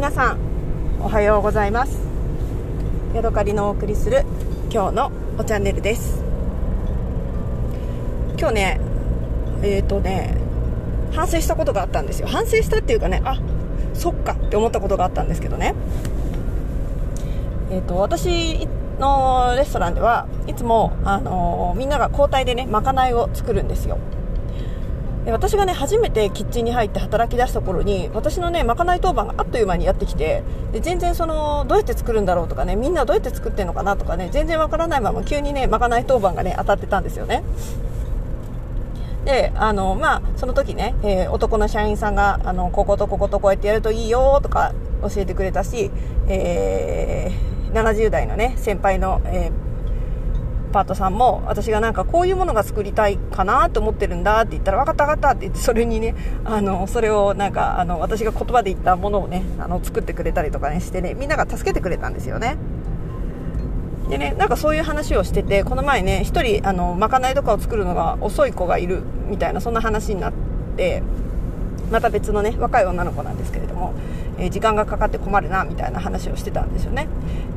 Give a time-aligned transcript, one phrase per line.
[0.00, 0.38] 皆さん
[1.02, 1.98] おはようございます。
[3.14, 4.24] ヤドカリのお送りする
[4.72, 6.22] 今日のおチャンネルです。
[8.38, 8.80] 今日ね
[9.62, 10.38] えっ、ー、とね
[11.12, 12.28] 反省したことがあったんですよ。
[12.28, 13.38] 反省したっていうかねあ
[13.92, 15.74] そっかって思ったことがあったんですけどね。
[17.70, 18.66] えっ、ー、と私
[18.98, 23.98] のレストランではいつも、あのー、みんなが交代でねまかないを作るんですよ。
[25.26, 30.42] 私がね初めてキッチンに入って働き出した頃に私のねまかない当番があっという間にやってきて
[30.72, 37.42] で全然そのどうやって作るんだろうとかねみんなどうやって作ってるのかなとかね全然わからないまま急にねまかない当番がね当たってたんですよね。
[39.24, 45.90] であのまあその時ね、えー、男の社員さんがあのこことこことこうやってやるといいよとか教えてくれたし、
[46.26, 49.59] えー、70代のね先輩の、えー
[50.70, 62.56] パートさんも私がなんかこういうものが作りたいかなと思ってるんだって言ったら分かった分かったって言ってそれにねあのそれをなんかあの私が言葉で言ったものをねあの作ってくれたりとかねしてねみんなが助けてくれたんですよね。
[64.08, 70.32] でねなんかそういう話をしててこの前ね1人あのまかないとかを作るのが遅い子がいるみたいなそんな話になっ
[70.76, 71.02] て
[71.92, 73.94] また別のね若い女の子なんですけれども、
[74.38, 77.06] えー、時間がかかって困るなみたいな話をしてたんですよね。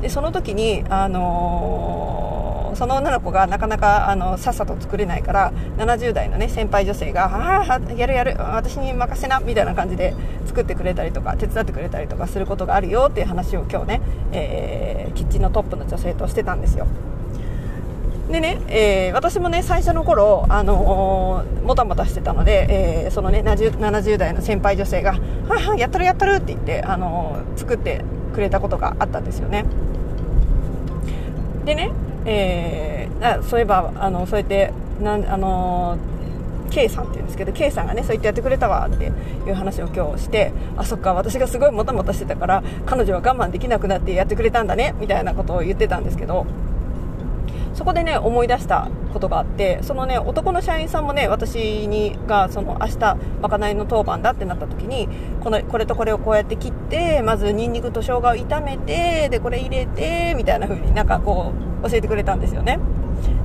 [0.00, 2.43] でその時にあのー
[2.76, 10.14] その女の子がなかなかあのさっさと作れないから70代の、ね、先輩女性が「ああやるやる私に任せな」みたいな感じで
[10.46, 14.00] 作ってくれたりとか手伝ってくれたりとかすることがあるよっていう話を今日ね、
[14.32, 16.86] えー、キッチンのトップの女性としてたんですよ。
[18.30, 25.12] でね、えー、私もね最初の頃、あのー、もたもたしてたので、えー、そのね 70, 70, 代の先輩女性が
[25.46, 29.66] 「ははやったるやったる」って言って、あのー、作ってくれたことがあったんですよね
[31.64, 31.92] でね
[32.24, 34.72] えー、あそういえばあのそうやって
[35.02, 35.98] なんあの
[36.70, 46.46] K さんっていうんですけど K さんがねそう言ってやってくれたわっていう話を今日してあそっか私がすごいもたもたしてたから彼女は我慢できなくなってやってくれたんだねみたいなことを言ってたんですけど
[47.74, 55.08] そこでね思い出したことがあってそのね男の社員さんもね私にがその明日まかないの当番だってなった時に
[55.40, 61.52] このこれとこれをこうやって切ってまずニンニクと生姜を炒めてでこれ入れてみたいな風になんかこ
[61.82, 62.78] う教えてくれたんですよね。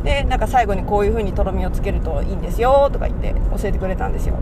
[0.03, 4.35] でなんか最後にこういう風にとろみをつけるといいんですよとか言って教えてくれたんですよ。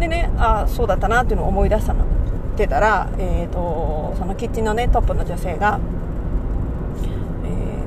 [0.00, 2.04] でねあそうだったなっていうのを思い出したの。
[2.04, 5.80] ってたら、えーとそのキッチンのねトップの女性が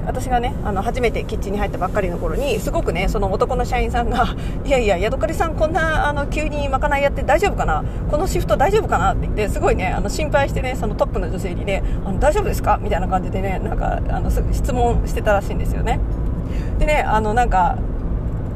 [0.07, 4.35] 私がねあの初めてキッチンに入ったばっかりの頃にすごくねその男の社員さんが
[4.65, 7.83] 「いやいやヤドカリさんこんなあの急にまかないやって大丈夫かな？
[8.09, 15.99] このシフト大丈夫かな?」って言ってすごいねあの心配してねそのトップの女性にね「あの大丈夫ですか?」みたいな感じでねなんかあの質問してたらしいんですよね
[16.79, 17.77] でねあのなんか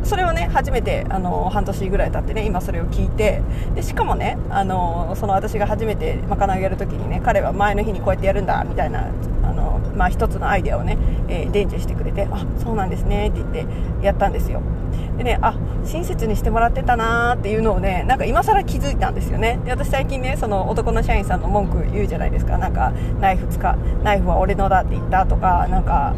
[0.04, 3.42] それをね初めてあの半年ぐらい経ってね今それを聞いて
[3.76, 9.06] でしかもねあのその私が初めてまかないをやるときにね彼は前の日にこうやってやるんだみたいな
[9.52, 10.98] あの、まあ、一つのアイデアをね、
[11.28, 14.62] えー、伝授してくれてあそうなんですねって言ってやったんですよ。
[15.18, 15.54] でねあ
[15.86, 19.60] 親切にしてもらってたなーっていうのをねなんか今更気づいたんですよね。
[19.66, 22.58] で私最近ねその男の社員さんの文句言うじゃないですか。
[22.58, 26.14] なんかナイフ使ナイフは俺のだって言ったとかなんか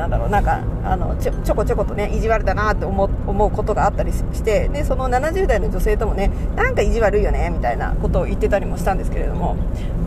[0.00, 9.56] なんだろうなんかあのちょちょこちょことね意地悪だなって思う思うことがあったりしてでその70代の女性ともねなんか意地悪いよねみたいなことを言ってたりもしたんですけれども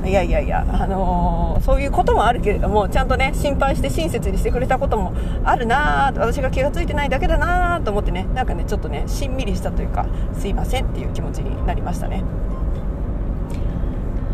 [0.04, 5.14] いやいやいや、あのー、そういうこともあるけれどもちゃんとね心配して親切にしてくれたことも
[5.46, 12.24] あるなー私が気が付いてないだけだなーと思ってねなんかねちょっとねしんみりしたというかすいませんっていう気持ちになりましたね。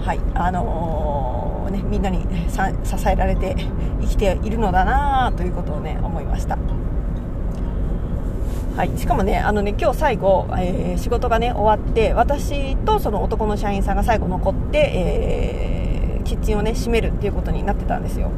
[0.01, 3.55] はいあのーね、みんなに支えられて
[4.01, 6.57] 生きているのだなということをね思いました。
[8.75, 18.31] はい、しかもね、あのね今日最後、えー、仕事がね終わって私とその男の社員さんが最後残って、えー、キッチンをね閉めるっていうことになってたんですよ。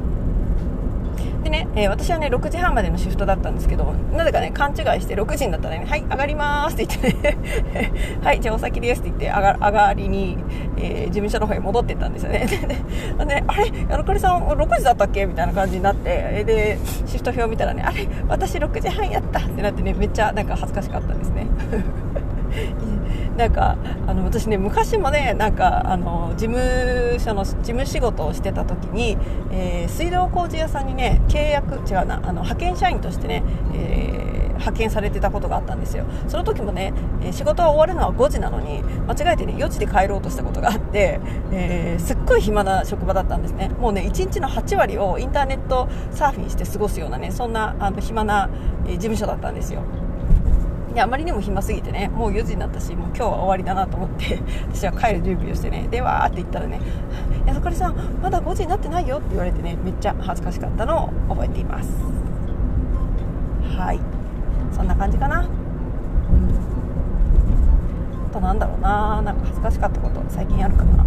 [1.52, 7.92] ね、えー、私はね、6時半までのシフトだったんですけど、なぜかね、勘違いして6時になったらね、はい、上がりますって言ってね
[8.24, 10.38] はい、じゃあお先ですって言って上が、上がりに、
[10.78, 12.48] えー、事務所の方へ戻ってったんですよね。
[13.20, 21.48] で、ね、あれ、ヤノカリさん6時だったっけみたいな感じになって、で、シフト表見たらね、あれ、私6時半やったってなってね、めっちゃなんか恥ずかしかったですね。
[23.38, 29.18] なんかあの私ね昔もねなんかあの事務所の事務仕事をしてた時に、
[29.52, 33.44] えー、水道工事屋さんにね契約違うなあの派遣社員としてね、
[33.74, 34.32] えー
[34.62, 36.06] 派遣されてたことがあったんですよ。
[36.28, 36.94] その時もね
[37.32, 41.20] 仕事が終わるのは5時なのに間違えてね4時で帰ろうとしたことがあって、
[41.52, 43.70] えー、すっごい暇な職場だったんですね。
[43.70, 48.50] もうね1日の8割をインターネットサーフィンして過ごすようなねそんなあの暇な
[48.86, 49.84] 事務所だったんですよ。
[50.94, 54.40] であまりにも暇すぎてねもう4時になったしもう今日は終わりだなと思って
[54.74, 56.80] 私は帰る準備をしてねでわーって言ったらね
[57.46, 62.22] 「ヤドカリさんまだ5時になってないよ」って言われてねめっちゃ恥ずかしかったのを覚えています。
[63.78, 64.00] はい。
[64.72, 65.40] そんな感じかな。
[65.40, 65.46] うん。
[68.30, 69.22] あとなんだろうな。
[69.24, 71.06] なんか恥ずかしかったこと最近あるかな。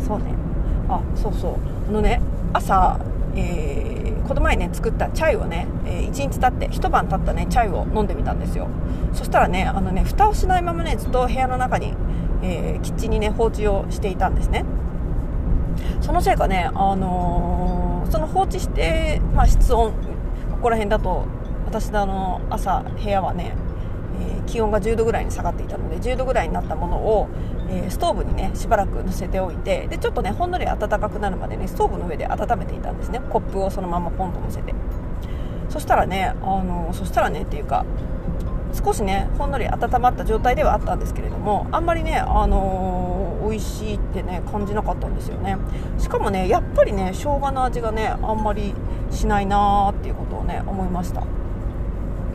[0.00, 0.24] そうね。
[0.88, 1.54] あそうそう。
[1.88, 2.20] あのね
[2.52, 2.98] 朝、
[3.34, 8.68] えー、この前ね作ったチャイをね、えー、1日経って一晩経ったねチャイを飲んでみたんですよ。
[9.12, 11.94] そしたらねあのね蓋をしないままねずっと部屋の中に、
[12.42, 14.64] えー、キッチンにね放置をしていたんですね。
[16.00, 19.92] そのせいかね、あのー、その放置して、まあ、室温
[20.50, 21.26] ここら辺だと
[21.66, 23.54] 私のあの朝部屋はね、
[24.20, 27.28] え、気温が10度ぐらいに下がっていたので10度ぐらいになったものを、
[27.70, 33.20] え、ストーブにねしばらく乗せておいてでちょっとねほんのり暖かくなるまでねストーブの上で温めていたんですね。
[33.30, 34.74] コップをそのままポンと乗せて。
[35.68, 37.84] そしたらね、あのそしたらねっていうか
[38.72, 45.56] 少しねほんのり温まった状態ではあったんですけれどもあんまりね、あのー、美味しいってね感じなかったんですよね。
[45.98, 48.74] しかもねやっぱりね生姜の味がねあんまり
[49.10, 51.22] しないなーっていうことをね思いました。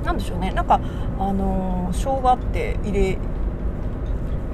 [0.04, 0.52] なんでしょうね。
[0.52, 0.80] なんか
[1.20, 3.18] あのー、生姜って入れ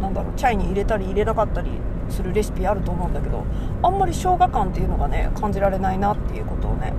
[0.02, 1.70] なんだろうチャイに入れたり入れなかったり
[2.10, 3.44] するレシピあると思うんだけど
[3.82, 6.94] あんまり生姜感っていうのがね感じられないなっていうことをね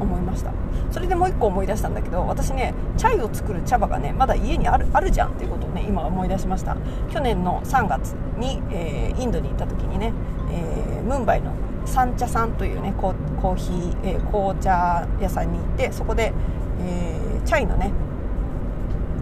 [0.00, 0.52] 思いました。
[0.90, 6.76] それでもう1個思い出したんだけど私ねチャイを作る茶葉がねまだ家にあるあるじゃんっていうことをね今思い出しました。
[7.10, 10.12] 去年の3月に、えー、インドに行った時にね、
[10.50, 11.52] えー、ムンバイの
[11.84, 16.32] 三茶さんというねコーヒー、えー、紅茶屋さんに行ってそこで、
[16.80, 17.92] えー、チャイのね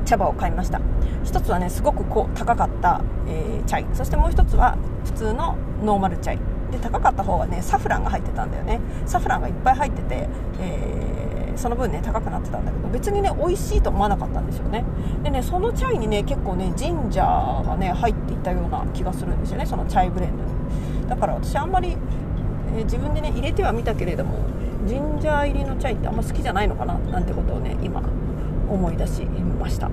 [0.05, 0.81] 茶葉を買いました。
[1.25, 3.87] 1つはねすごくこう高かった、えー、チャイ。
[3.95, 6.39] そしてもう1つは普通のノーマルチャイ。
[6.71, 8.81] で高かった方はねサフランが入ってたんだよね。
[9.07, 10.29] サフランがいっぱい入ってて、
[10.61, 14.85] えー、その分ね高くなってたんだけど別にね美味しいと思わなかったんですよね。
[15.23, 21.09] でねそのチャイにね結構ねジンジャーがね入っていたような気がするんですよねそのチャイブレンドに。
[21.09, 21.97] だから私あんまり、
[22.77, 24.39] えー、自分でね入れてはみたけれども
[24.87, 28.03] ジンジャー入りのチャイってあんま好きじゃないのかななんてことをね今
[28.69, 29.91] 思い出しました。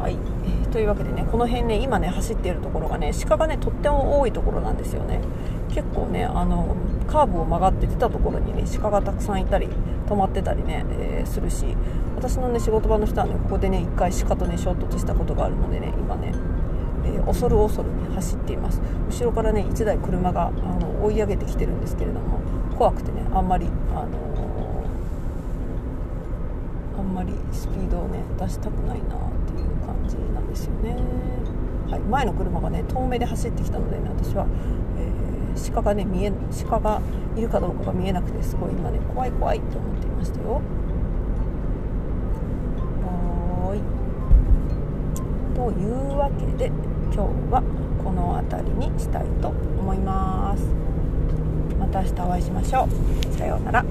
[0.00, 0.16] はい、
[0.70, 5.20] というわけでねこの辺ね今ね走っているところがね鹿がねとっても多いところなんですよね。
[5.70, 6.76] 結構ねあの
[7.08, 9.68] カーブを曲がって出たところにね鹿がたくさんいたり
[10.06, 11.66] 止まってたりね、えー、するし
[12.14, 16.32] 私のね仕事場の人はねここでね1回鹿とね衝突したことがあるのでね今ね
[17.04, 18.80] え、恐る恐る、ね、走っています。
[19.08, 22.40] 後ろからね1台車があの追い上げてきてるんですけれども
[22.76, 30.94] 怖くてねあんまり、あのー、あんまりスピードをね出したくないなっていう感じなんですよね、
[31.90, 34.46] はい、前の車がね遠目で走ってきたのでね私は、
[34.98, 36.32] えー、鹿がね見え
[36.68, 37.00] 鹿が
[37.34, 40.60] いるかどうかが見えなくてすごい今ね怖い怖いと思っていましたよ。
[43.04, 43.80] はい。
[45.56, 46.66] というわけで
[47.12, 47.62] 今日は
[48.04, 50.95] この辺りにしたいと思います。
[51.78, 53.34] また明日お会いしましょう。
[53.34, 53.84] さようなら。